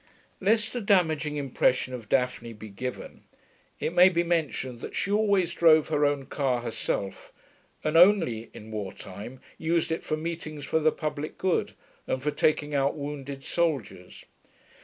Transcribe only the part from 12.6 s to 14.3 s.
out wounded soldiers.)